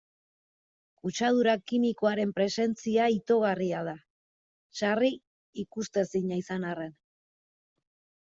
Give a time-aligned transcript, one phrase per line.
[1.01, 3.93] Kutsadura kimikoaren presentzia itogarria da,
[4.79, 5.11] sarri
[5.65, 6.97] ikusezina izan arren.